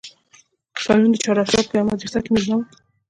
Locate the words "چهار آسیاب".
1.23-1.65